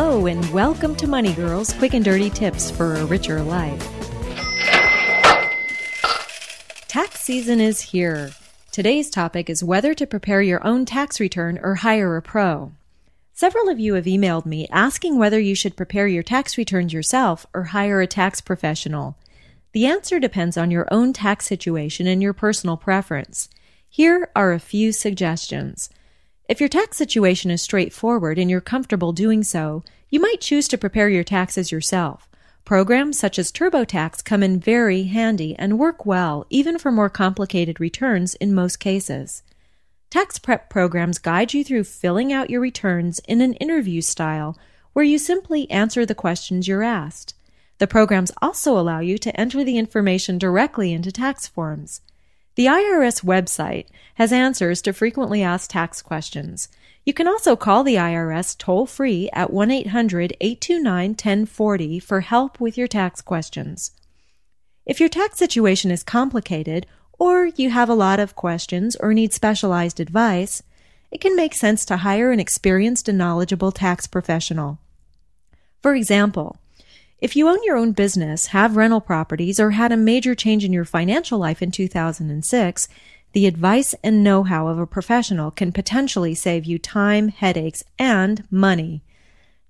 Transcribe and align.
Hello, 0.00 0.26
and 0.26 0.48
welcome 0.50 0.94
to 0.94 1.08
Money 1.08 1.32
Girls 1.32 1.72
Quick 1.72 1.92
and 1.92 2.04
Dirty 2.04 2.30
Tips 2.30 2.70
for 2.70 2.94
a 2.94 3.04
Richer 3.04 3.42
Life. 3.42 3.82
Tax 6.86 7.20
season 7.20 7.60
is 7.60 7.80
here. 7.80 8.30
Today's 8.70 9.10
topic 9.10 9.50
is 9.50 9.64
whether 9.64 9.94
to 9.94 10.06
prepare 10.06 10.40
your 10.40 10.64
own 10.64 10.84
tax 10.84 11.18
return 11.18 11.58
or 11.64 11.74
hire 11.74 12.16
a 12.16 12.22
pro. 12.22 12.70
Several 13.32 13.68
of 13.68 13.80
you 13.80 13.94
have 13.94 14.04
emailed 14.04 14.46
me 14.46 14.68
asking 14.70 15.18
whether 15.18 15.40
you 15.40 15.56
should 15.56 15.76
prepare 15.76 16.06
your 16.06 16.22
tax 16.22 16.56
returns 16.56 16.92
yourself 16.92 17.44
or 17.52 17.64
hire 17.64 18.00
a 18.00 18.06
tax 18.06 18.40
professional. 18.40 19.16
The 19.72 19.86
answer 19.86 20.20
depends 20.20 20.56
on 20.56 20.70
your 20.70 20.86
own 20.92 21.12
tax 21.12 21.46
situation 21.46 22.06
and 22.06 22.22
your 22.22 22.34
personal 22.34 22.76
preference. 22.76 23.48
Here 23.90 24.30
are 24.36 24.52
a 24.52 24.60
few 24.60 24.92
suggestions. 24.92 25.90
If 26.48 26.60
your 26.60 26.70
tax 26.70 26.96
situation 26.96 27.50
is 27.50 27.60
straightforward 27.60 28.38
and 28.38 28.50
you're 28.50 28.62
comfortable 28.62 29.12
doing 29.12 29.42
so, 29.42 29.84
you 30.08 30.18
might 30.18 30.40
choose 30.40 30.66
to 30.68 30.78
prepare 30.78 31.10
your 31.10 31.22
taxes 31.22 31.70
yourself. 31.70 32.26
Programs 32.64 33.18
such 33.18 33.38
as 33.38 33.52
TurboTax 33.52 34.24
come 34.24 34.42
in 34.42 34.58
very 34.58 35.02
handy 35.04 35.54
and 35.58 35.78
work 35.78 36.06
well 36.06 36.46
even 36.48 36.78
for 36.78 36.90
more 36.90 37.10
complicated 37.10 37.78
returns 37.80 38.34
in 38.36 38.54
most 38.54 38.78
cases. 38.80 39.42
Tax 40.08 40.38
prep 40.38 40.70
programs 40.70 41.18
guide 41.18 41.52
you 41.52 41.62
through 41.62 41.84
filling 41.84 42.32
out 42.32 42.48
your 42.48 42.62
returns 42.62 43.18
in 43.28 43.42
an 43.42 43.52
interview 43.54 44.00
style 44.00 44.56
where 44.94 45.04
you 45.04 45.18
simply 45.18 45.70
answer 45.70 46.06
the 46.06 46.14
questions 46.14 46.66
you're 46.66 46.82
asked. 46.82 47.34
The 47.76 47.86
programs 47.86 48.32
also 48.40 48.78
allow 48.78 49.00
you 49.00 49.18
to 49.18 49.38
enter 49.38 49.64
the 49.64 49.76
information 49.76 50.38
directly 50.38 50.94
into 50.94 51.12
tax 51.12 51.46
forms. 51.46 52.00
The 52.58 52.66
IRS 52.66 53.22
website 53.22 53.86
has 54.16 54.32
answers 54.32 54.82
to 54.82 54.92
frequently 54.92 55.44
asked 55.44 55.70
tax 55.70 56.02
questions. 56.02 56.68
You 57.04 57.14
can 57.14 57.28
also 57.28 57.54
call 57.54 57.84
the 57.84 57.94
IRS 57.94 58.58
toll 58.58 58.84
free 58.84 59.30
at 59.32 59.52
1 59.52 59.70
800 59.70 60.36
829 60.40 61.10
1040 61.10 62.00
for 62.00 62.20
help 62.22 62.58
with 62.58 62.76
your 62.76 62.88
tax 62.88 63.22
questions. 63.22 63.92
If 64.84 64.98
your 64.98 65.08
tax 65.08 65.38
situation 65.38 65.92
is 65.92 66.02
complicated, 66.02 66.88
or 67.16 67.46
you 67.46 67.70
have 67.70 67.88
a 67.88 67.94
lot 67.94 68.18
of 68.18 68.34
questions 68.34 68.96
or 68.96 69.14
need 69.14 69.32
specialized 69.32 70.00
advice, 70.00 70.64
it 71.12 71.20
can 71.20 71.36
make 71.36 71.54
sense 71.54 71.84
to 71.84 71.98
hire 71.98 72.32
an 72.32 72.40
experienced 72.40 73.08
and 73.08 73.16
knowledgeable 73.16 73.70
tax 73.70 74.08
professional. 74.08 74.80
For 75.80 75.94
example, 75.94 76.56
if 77.20 77.34
you 77.34 77.48
own 77.48 77.58
your 77.64 77.76
own 77.76 77.92
business, 77.92 78.46
have 78.46 78.76
rental 78.76 79.00
properties, 79.00 79.58
or 79.58 79.72
had 79.72 79.90
a 79.90 79.96
major 79.96 80.34
change 80.34 80.64
in 80.64 80.72
your 80.72 80.84
financial 80.84 81.38
life 81.38 81.60
in 81.60 81.72
2006, 81.72 82.88
the 83.32 83.46
advice 83.46 83.94
and 84.04 84.22
know-how 84.22 84.68
of 84.68 84.78
a 84.78 84.86
professional 84.86 85.50
can 85.50 85.72
potentially 85.72 86.34
save 86.34 86.64
you 86.64 86.78
time, 86.78 87.28
headaches, 87.28 87.82
and 87.98 88.44
money. 88.50 89.02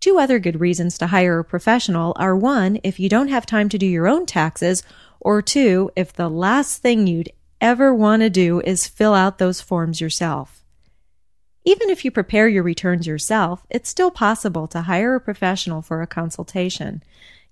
Two 0.00 0.18
other 0.18 0.38
good 0.38 0.60
reasons 0.60 0.98
to 0.98 1.06
hire 1.06 1.38
a 1.38 1.44
professional 1.44 2.12
are 2.16 2.36
one, 2.36 2.78
if 2.82 2.98
you 2.98 3.08
don't 3.08 3.28
have 3.28 3.46
time 3.46 3.68
to 3.68 3.78
do 3.78 3.86
your 3.86 4.08
own 4.08 4.26
taxes, 4.26 4.82
or 5.20 5.40
two, 5.40 5.90
if 5.96 6.12
the 6.12 6.28
last 6.28 6.82
thing 6.82 7.06
you'd 7.06 7.30
ever 7.60 7.94
want 7.94 8.22
to 8.22 8.30
do 8.30 8.60
is 8.60 8.88
fill 8.88 9.14
out 9.14 9.38
those 9.38 9.60
forms 9.60 10.00
yourself. 10.00 10.64
Even 11.68 11.90
if 11.90 12.04
you 12.04 12.12
prepare 12.12 12.46
your 12.46 12.62
returns 12.62 13.08
yourself, 13.08 13.66
it's 13.68 13.88
still 13.90 14.12
possible 14.12 14.68
to 14.68 14.82
hire 14.82 15.16
a 15.16 15.20
professional 15.20 15.82
for 15.82 16.00
a 16.00 16.06
consultation. 16.06 17.02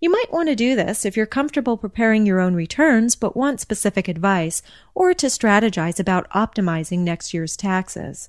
You 0.00 0.08
might 0.08 0.32
want 0.32 0.48
to 0.48 0.54
do 0.54 0.76
this 0.76 1.04
if 1.04 1.16
you're 1.16 1.26
comfortable 1.26 1.76
preparing 1.76 2.24
your 2.24 2.38
own 2.38 2.54
returns 2.54 3.16
but 3.16 3.36
want 3.36 3.60
specific 3.60 4.06
advice 4.06 4.62
or 4.94 5.14
to 5.14 5.26
strategize 5.26 5.98
about 5.98 6.30
optimizing 6.30 7.00
next 7.00 7.34
year's 7.34 7.56
taxes. 7.56 8.28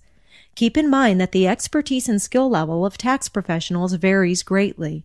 Keep 0.56 0.76
in 0.76 0.90
mind 0.90 1.22
that 1.22 1.34
the 1.34 1.48
expertise 1.48 2.10
and 2.10 2.20
skill 2.20 2.50
level 2.50 2.84
of 2.84 2.98
tax 2.98 3.30
professionals 3.30 3.94
varies 3.94 4.42
greatly. 4.42 5.04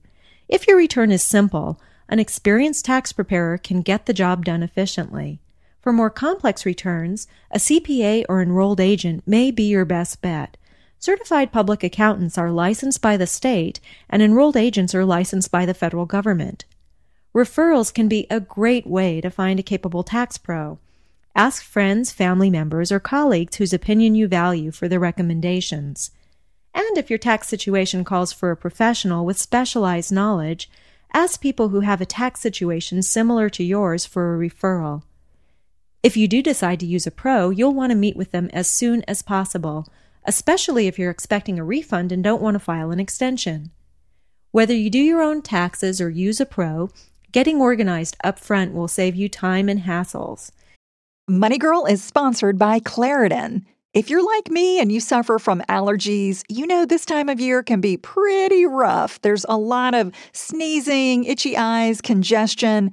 If 0.48 0.66
your 0.66 0.78
return 0.78 1.12
is 1.12 1.22
simple, 1.22 1.78
an 2.08 2.20
experienced 2.20 2.86
tax 2.86 3.12
preparer 3.12 3.58
can 3.58 3.82
get 3.82 4.06
the 4.06 4.14
job 4.14 4.46
done 4.46 4.62
efficiently. 4.62 5.40
For 5.82 5.92
more 5.92 6.10
complex 6.10 6.64
returns, 6.64 7.26
a 7.50 7.58
CPA 7.58 8.24
or 8.30 8.40
enrolled 8.40 8.80
agent 8.80 9.24
may 9.26 9.50
be 9.50 9.64
your 9.64 9.84
best 9.84 10.22
bet. 10.22 10.56
Certified 11.02 11.50
public 11.50 11.82
accountants 11.82 12.36
are 12.36 12.50
licensed 12.50 13.00
by 13.00 13.16
the 13.16 13.26
state, 13.26 13.80
and 14.10 14.20
enrolled 14.20 14.54
agents 14.54 14.94
are 14.94 15.06
licensed 15.06 15.50
by 15.50 15.64
the 15.64 15.72
federal 15.72 16.04
government. 16.04 16.66
Referrals 17.34 17.92
can 17.92 18.06
be 18.06 18.26
a 18.28 18.38
great 18.38 18.86
way 18.86 19.18
to 19.22 19.30
find 19.30 19.58
a 19.58 19.62
capable 19.62 20.02
tax 20.02 20.36
pro. 20.36 20.78
Ask 21.34 21.62
friends, 21.64 22.12
family 22.12 22.50
members, 22.50 22.92
or 22.92 23.00
colleagues 23.00 23.56
whose 23.56 23.72
opinion 23.72 24.14
you 24.14 24.28
value 24.28 24.70
for 24.70 24.88
their 24.88 25.00
recommendations. 25.00 26.10
And 26.74 26.98
if 26.98 27.08
your 27.08 27.18
tax 27.18 27.48
situation 27.48 28.04
calls 28.04 28.34
for 28.34 28.50
a 28.50 28.56
professional 28.56 29.24
with 29.24 29.38
specialized 29.38 30.12
knowledge, 30.12 30.68
ask 31.14 31.40
people 31.40 31.70
who 31.70 31.80
have 31.80 32.02
a 32.02 32.06
tax 32.06 32.40
situation 32.40 33.02
similar 33.02 33.48
to 33.48 33.64
yours 33.64 34.04
for 34.04 34.34
a 34.34 34.38
referral. 34.38 35.04
If 36.02 36.14
you 36.14 36.28
do 36.28 36.42
decide 36.42 36.78
to 36.80 36.86
use 36.86 37.06
a 37.06 37.10
pro, 37.10 37.48
you'll 37.48 37.72
want 37.72 37.90
to 37.90 37.96
meet 37.96 38.16
with 38.16 38.32
them 38.32 38.50
as 38.52 38.70
soon 38.70 39.02
as 39.08 39.22
possible 39.22 39.86
especially 40.30 40.86
if 40.86 40.96
you're 40.96 41.10
expecting 41.10 41.58
a 41.58 41.64
refund 41.64 42.12
and 42.12 42.22
don't 42.22 42.40
want 42.40 42.54
to 42.54 42.60
file 42.60 42.92
an 42.92 43.00
extension. 43.00 43.72
Whether 44.52 44.74
you 44.74 44.88
do 44.88 45.00
your 45.00 45.20
own 45.20 45.42
taxes 45.42 46.00
or 46.00 46.08
use 46.08 46.38
a 46.38 46.46
pro, 46.46 46.88
getting 47.32 47.60
organized 47.60 48.16
upfront 48.24 48.72
will 48.72 48.86
save 48.86 49.16
you 49.16 49.28
time 49.28 49.68
and 49.68 49.80
hassles. 49.80 50.52
Money 51.26 51.58
Girl 51.58 51.84
is 51.84 52.00
sponsored 52.00 52.60
by 52.60 52.78
Claritin. 52.78 53.64
If 53.92 54.08
you're 54.08 54.24
like 54.24 54.52
me 54.52 54.78
and 54.78 54.92
you 54.92 55.00
suffer 55.00 55.40
from 55.40 55.62
allergies, 55.62 56.44
you 56.48 56.64
know 56.64 56.86
this 56.86 57.04
time 57.04 57.28
of 57.28 57.40
year 57.40 57.64
can 57.64 57.80
be 57.80 57.96
pretty 57.96 58.66
rough. 58.66 59.20
There's 59.22 59.44
a 59.48 59.56
lot 59.56 59.94
of 59.94 60.12
sneezing, 60.30 61.24
itchy 61.24 61.56
eyes, 61.56 62.00
congestion, 62.00 62.92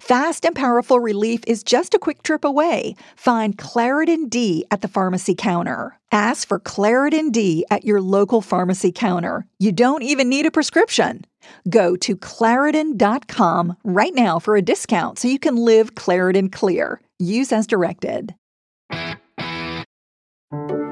Fast 0.00 0.44
and 0.44 0.54
powerful 0.54 1.00
relief 1.00 1.40
is 1.46 1.62
just 1.62 1.94
a 1.94 1.98
quick 1.98 2.22
trip 2.22 2.44
away. 2.44 2.96
Find 3.16 3.56
Claritin 3.56 4.30
D 4.30 4.64
at 4.70 4.80
the 4.80 4.88
pharmacy 4.88 5.34
counter. 5.34 5.98
Ask 6.12 6.46
for 6.46 6.60
Claritin 6.60 7.32
D 7.32 7.64
at 7.70 7.84
your 7.84 8.00
local 8.00 8.40
pharmacy 8.40 8.92
counter. 8.92 9.46
You 9.58 9.72
don't 9.72 10.02
even 10.02 10.28
need 10.28 10.46
a 10.46 10.50
prescription. 10.50 11.24
Go 11.68 11.96
to 11.96 12.16
Claritin.com 12.16 13.76
right 13.84 14.14
now 14.14 14.38
for 14.38 14.56
a 14.56 14.62
discount 14.62 15.18
so 15.18 15.28
you 15.28 15.38
can 15.38 15.56
live 15.56 15.94
Claritin 15.94 16.50
Clear. 16.52 17.00
Use 17.18 17.52
as 17.52 17.66
directed. 17.66 18.34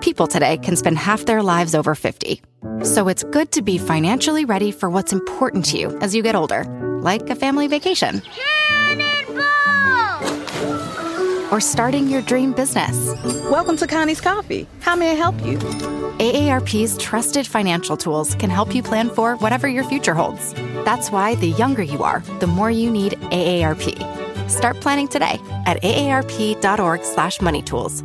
People 0.01 0.27
today 0.27 0.59
can 0.59 0.77
spend 0.77 0.99
half 0.99 1.25
their 1.25 1.43
lives 1.43 1.75
over 1.75 1.95
50. 1.95 2.43
So 2.83 3.09
it's 3.09 3.25
good 3.25 3.53
to 3.53 3.63
be 3.63 3.79
financially 3.79 4.45
ready 4.45 4.71
for 4.71 4.91
what's 4.91 5.13
important 5.13 5.65
to 5.67 5.79
you 5.79 5.97
as 6.01 6.15
you 6.15 6.23
get 6.23 6.35
older, 6.35 6.65
like 7.03 7.31
a 7.31 7.35
family 7.35 7.69
vacation. 7.69 8.21
Or 11.51 11.61
starting 11.61 12.09
your 12.09 12.23
dream 12.23 12.53
business. 12.53 12.97
Welcome 13.49 13.77
to 13.77 13.87
Connie's 13.87 14.21
Coffee. 14.21 14.67
How 14.81 14.97
may 14.97 15.13
I 15.13 15.15
help 15.15 15.41
you? 15.45 15.59
AARP's 16.19 16.99
trusted 16.99 17.47
financial 17.47 17.97
tools 17.97 18.35
can 18.35 18.51
help 18.51 18.75
you 18.75 18.83
plan 18.83 19.09
for 19.09 19.37
whatever 19.37 19.69
your 19.69 19.85
future 19.85 20.15
holds. 20.15 20.53
That's 20.85 21.13
why 21.13 21.37
the 21.37 21.51
younger 21.51 21.83
you 21.83 22.03
are, 22.03 22.25
the 22.41 22.49
more 22.49 22.73
you 22.73 22.91
need 22.91 23.13
AARP. 23.31 24.51
Start 24.51 24.81
planning 24.81 25.07
today 25.07 25.39
at 25.67 25.81
aarp.org/moneytools. 25.83 28.03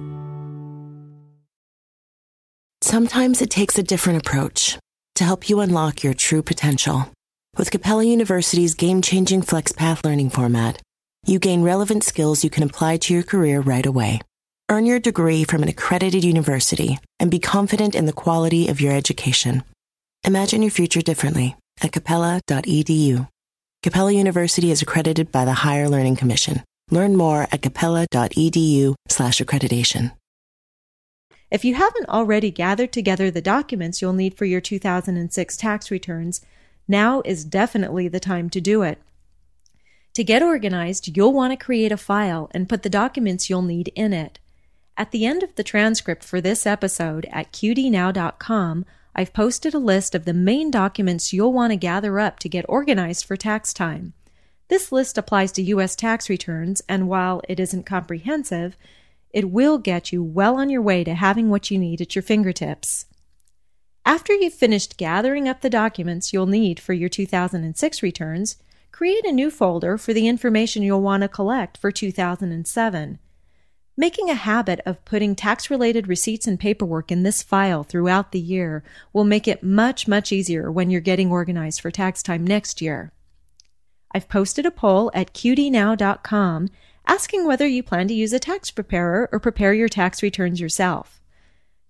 Sometimes 2.81 3.41
it 3.41 3.49
takes 3.49 3.77
a 3.77 3.83
different 3.83 4.19
approach 4.19 4.77
to 5.15 5.23
help 5.23 5.49
you 5.49 5.59
unlock 5.59 6.03
your 6.03 6.13
true 6.13 6.41
potential. 6.41 7.11
With 7.57 7.71
Capella 7.71 8.03
University's 8.03 8.73
game-changing 8.73 9.41
FlexPath 9.41 10.05
learning 10.05 10.29
format, 10.29 10.81
you 11.25 11.39
gain 11.39 11.61
relevant 11.63 12.03
skills 12.03 12.43
you 12.43 12.49
can 12.49 12.63
apply 12.63 12.97
to 12.97 13.13
your 13.13 13.23
career 13.23 13.59
right 13.59 13.85
away. 13.85 14.21
Earn 14.69 14.85
your 14.85 14.99
degree 14.99 15.43
from 15.43 15.63
an 15.63 15.69
accredited 15.69 16.23
university 16.23 16.99
and 17.19 17.31
be 17.31 17.39
confident 17.39 17.95
in 17.95 18.05
the 18.05 18.13
quality 18.13 18.67
of 18.69 18.79
your 18.79 18.93
education. 18.93 19.63
Imagine 20.23 20.61
your 20.61 20.71
future 20.71 21.01
differently 21.01 21.55
at 21.81 21.91
capella.edu. 21.91 23.27
Capella 23.81 24.11
University 24.11 24.71
is 24.71 24.81
accredited 24.81 25.31
by 25.31 25.43
the 25.43 25.53
Higher 25.53 25.89
Learning 25.89 26.15
Commission. 26.15 26.63
Learn 26.91 27.15
more 27.15 27.47
at 27.51 27.61
capella.edu/slash 27.61 29.41
accreditation. 29.41 30.11
If 31.51 31.65
you 31.65 31.73
haven't 31.75 32.09
already 32.09 32.51
gathered 32.51 32.93
together 32.93 33.31
the 33.31 33.41
documents 33.41 34.01
you'll 34.01 34.13
need 34.13 34.37
for 34.37 34.45
your 34.45 34.61
2006 34.61 35.57
tax 35.57 35.89
returns, 35.89 36.41
now 36.89 37.21
is 37.23 37.45
definitely 37.45 38.07
the 38.07 38.19
time 38.19 38.49
to 38.49 38.59
do 38.59 38.81
it. 38.81 38.99
To 40.15 40.23
get 40.23 40.41
organized, 40.41 41.15
you'll 41.15 41.33
want 41.33 41.51
to 41.51 41.65
create 41.65 41.91
a 41.91 41.97
file 41.97 42.49
and 42.53 42.67
put 42.67 42.83
the 42.83 42.89
documents 42.89 43.49
you'll 43.49 43.61
need 43.61 43.91
in 43.95 44.11
it. 44.11 44.39
At 44.97 45.11
the 45.11 45.25
end 45.25 45.43
of 45.43 45.55
the 45.55 45.63
transcript 45.63 46.25
for 46.25 46.41
this 46.41 46.65
episode 46.65 47.25
at 47.31 47.53
qdnow.com, 47.53 48.85
I've 49.15 49.33
posted 49.33 49.73
a 49.73 49.79
list 49.79 50.15
of 50.15 50.25
the 50.25 50.33
main 50.33 50.71
documents 50.71 51.31
you'll 51.31 51.53
want 51.53 51.71
to 51.71 51.77
gather 51.77 52.19
up 52.19 52.39
to 52.39 52.49
get 52.49 52.65
organized 52.67 53.25
for 53.25 53.37
tax 53.37 53.73
time. 53.73 54.13
This 54.67 54.91
list 54.91 55.17
applies 55.17 55.51
to 55.53 55.61
U.S. 55.63 55.95
tax 55.95 56.29
returns, 56.29 56.81
and 56.87 57.07
while 57.07 57.41
it 57.49 57.59
isn't 57.59 57.85
comprehensive, 57.85 58.77
it 59.31 59.49
will 59.49 59.77
get 59.77 60.11
you 60.11 60.23
well 60.23 60.55
on 60.55 60.69
your 60.69 60.81
way 60.81 61.03
to 61.03 61.15
having 61.15 61.49
what 61.49 61.71
you 61.71 61.77
need 61.77 62.01
at 62.01 62.15
your 62.15 62.23
fingertips. 62.23 63.05
After 64.09 64.33
you've 64.33 64.55
finished 64.55 64.97
gathering 64.97 65.47
up 65.47 65.61
the 65.61 65.69
documents 65.69 66.33
you'll 66.33 66.47
need 66.47 66.79
for 66.79 66.93
your 66.93 67.09
2006 67.09 68.01
returns, 68.01 68.55
create 68.91 69.23
a 69.23 69.31
new 69.31 69.51
folder 69.51 69.99
for 69.99 70.13
the 70.13 70.27
information 70.27 70.81
you'll 70.81 71.03
want 71.03 71.21
to 71.21 71.27
collect 71.27 71.77
for 71.77 71.91
2007. 71.91 73.19
Making 73.95 74.29
a 74.31 74.33
habit 74.33 74.79
of 74.83 75.05
putting 75.05 75.35
tax 75.35 75.69
related 75.69 76.07
receipts 76.07 76.47
and 76.47 76.59
paperwork 76.59 77.11
in 77.11 77.21
this 77.21 77.43
file 77.43 77.83
throughout 77.83 78.31
the 78.31 78.39
year 78.39 78.83
will 79.13 79.25
make 79.25 79.47
it 79.47 79.61
much, 79.61 80.07
much 80.07 80.31
easier 80.31 80.71
when 80.71 80.89
you're 80.89 81.01
getting 81.01 81.29
organized 81.29 81.79
for 81.79 81.91
tax 81.91 82.23
time 82.23 82.47
next 82.47 82.81
year. 82.81 83.13
I've 84.11 84.27
posted 84.27 84.65
a 84.65 84.71
poll 84.71 85.11
at 85.13 85.35
qdnow.com 85.35 86.69
asking 87.05 87.45
whether 87.45 87.67
you 87.67 87.83
plan 87.83 88.07
to 88.07 88.15
use 88.15 88.33
a 88.33 88.39
tax 88.39 88.71
preparer 88.71 89.29
or 89.31 89.39
prepare 89.39 89.75
your 89.75 89.87
tax 89.87 90.23
returns 90.23 90.59
yourself. 90.59 91.21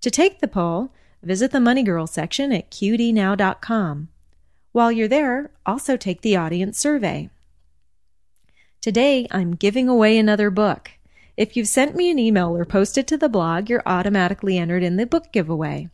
To 0.01 0.11
take 0.11 0.41
the 0.41 0.49
poll, 0.49 0.91
visit 1.21 1.51
the 1.51 1.59
Money 1.59 1.83
Girl 1.83 2.07
section 2.07 2.51
at 2.51 2.71
qdnow.com. 2.71 4.09
While 4.71 4.91
you're 4.91 5.07
there, 5.07 5.51
also 5.65 5.97
take 5.97 6.21
the 6.21 6.35
audience 6.35 6.79
survey. 6.79 7.29
Today, 8.81 9.27
I'm 9.31 9.55
giving 9.55 9.89
away 9.89 10.17
another 10.17 10.49
book. 10.49 10.91
If 11.35 11.57
you've 11.57 11.67
sent 11.67 11.95
me 11.95 12.11
an 12.11 12.19
email 12.19 12.55
or 12.55 12.65
posted 12.65 13.07
to 13.07 13.17
the 13.17 13.29
blog, 13.29 13.69
you're 13.69 13.83
automatically 13.85 14.57
entered 14.57 14.83
in 14.83 14.97
the 14.97 15.05
book 15.05 15.31
giveaway. 15.31 15.89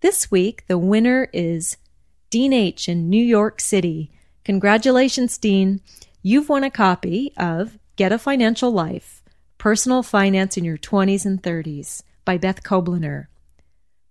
This 0.00 0.30
week, 0.30 0.64
the 0.68 0.78
winner 0.78 1.28
is 1.32 1.76
Dean 2.30 2.52
H. 2.52 2.88
in 2.88 3.08
New 3.08 3.24
York 3.24 3.60
City. 3.60 4.10
Congratulations, 4.44 5.38
Dean. 5.38 5.80
You've 6.22 6.48
won 6.48 6.64
a 6.64 6.70
copy 6.70 7.32
of 7.36 7.78
Get 7.96 8.12
a 8.12 8.18
Financial 8.18 8.70
Life 8.70 9.22
Personal 9.58 10.02
Finance 10.02 10.56
in 10.56 10.64
Your 10.64 10.76
20s 10.76 11.24
and 11.24 11.42
30s 11.42 12.02
by 12.24 12.36
Beth 12.36 12.62
Kobliner. 12.62 13.26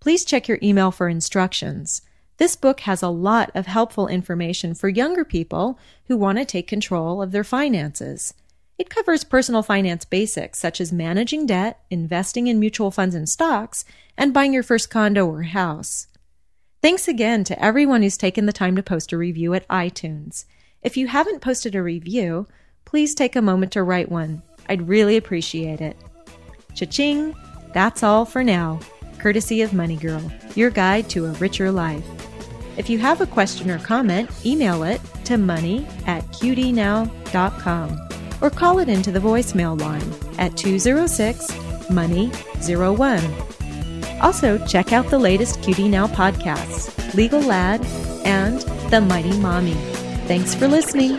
Please 0.00 0.24
check 0.24 0.48
your 0.48 0.58
email 0.62 0.90
for 0.90 1.08
instructions. 1.08 2.02
This 2.38 2.54
book 2.54 2.80
has 2.80 3.02
a 3.02 3.08
lot 3.08 3.50
of 3.54 3.66
helpful 3.66 4.08
information 4.08 4.74
for 4.74 4.88
younger 4.88 5.24
people 5.24 5.78
who 6.06 6.16
want 6.16 6.38
to 6.38 6.44
take 6.44 6.68
control 6.68 7.22
of 7.22 7.32
their 7.32 7.44
finances. 7.44 8.34
It 8.78 8.90
covers 8.90 9.24
personal 9.24 9.62
finance 9.62 10.04
basics 10.04 10.58
such 10.58 10.80
as 10.80 10.92
managing 10.92 11.46
debt, 11.46 11.80
investing 11.90 12.46
in 12.46 12.60
mutual 12.60 12.90
funds 12.90 13.14
and 13.14 13.26
stocks, 13.26 13.86
and 14.18 14.34
buying 14.34 14.52
your 14.52 14.62
first 14.62 14.90
condo 14.90 15.26
or 15.26 15.44
house. 15.44 16.08
Thanks 16.82 17.08
again 17.08 17.42
to 17.44 17.64
everyone 17.64 18.02
who's 18.02 18.18
taken 18.18 18.44
the 18.44 18.52
time 18.52 18.76
to 18.76 18.82
post 18.82 19.12
a 19.12 19.16
review 19.16 19.54
at 19.54 19.66
iTunes. 19.68 20.44
If 20.82 20.98
you 20.98 21.06
haven't 21.06 21.40
posted 21.40 21.74
a 21.74 21.82
review, 21.82 22.46
please 22.84 23.14
take 23.14 23.34
a 23.34 23.42
moment 23.42 23.72
to 23.72 23.82
write 23.82 24.10
one. 24.10 24.42
I'd 24.68 24.86
really 24.88 25.16
appreciate 25.16 25.80
it. 25.80 25.96
Cha-ching! 26.74 27.34
That's 27.72 28.02
all 28.02 28.26
for 28.26 28.44
now. 28.44 28.80
Courtesy 29.26 29.62
of 29.62 29.72
Money 29.72 29.96
Girl, 29.96 30.22
your 30.54 30.70
guide 30.70 31.10
to 31.10 31.26
a 31.26 31.32
richer 31.32 31.72
life. 31.72 32.06
If 32.76 32.88
you 32.88 33.00
have 33.00 33.20
a 33.20 33.26
question 33.26 33.72
or 33.72 33.80
comment, 33.80 34.30
email 34.46 34.84
it 34.84 35.00
to 35.24 35.36
money 35.36 35.84
at 36.06 36.22
qdnow.com 36.28 38.08
or 38.40 38.50
call 38.50 38.78
it 38.78 38.88
into 38.88 39.10
the 39.10 39.18
voicemail 39.18 39.80
line 39.80 40.14
at 40.38 40.56
206 40.56 41.90
Money 41.90 42.28
01. 42.28 43.20
Also, 44.20 44.64
check 44.64 44.92
out 44.92 45.10
the 45.10 45.18
latest 45.18 45.58
QD 45.58 45.90
Now 45.90 46.06
podcasts, 46.06 47.12
Legal 47.14 47.40
Lad 47.40 47.84
and 48.24 48.60
The 48.92 49.00
Mighty 49.00 49.36
Mommy. 49.40 49.74
Thanks 50.28 50.54
for 50.54 50.68
listening. 50.68 51.18